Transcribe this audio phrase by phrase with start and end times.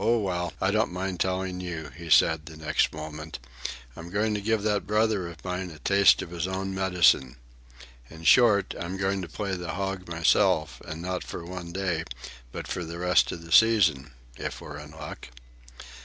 [0.00, 3.38] "Oh, well, I don't mind telling you," he said the next moment.
[3.94, 7.36] "I'm going to give that brother of mine a taste of his own medicine.
[8.10, 12.02] In short, I'm going to play the hog myself, and not for one day,
[12.50, 15.28] but for the rest of the season,—if we're in luck."